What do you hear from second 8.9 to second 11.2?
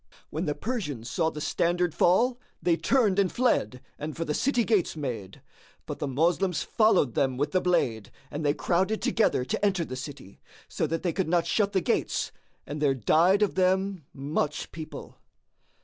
together to enter the city, so that they